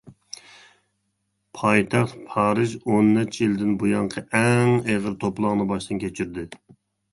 پايتەخت 1.59 2.15
پارىژ 2.31 2.73
ئون 2.79 3.13
نەچچە 3.19 3.43
يىلدىن 3.45 3.77
بۇيانقى 3.85 4.25
ئەڭ 4.41 4.73
ئېغىر 4.81 5.21
توپىلاڭنى 5.27 5.71
باشتىن 5.75 6.05
كەچۈردى. 6.09 6.51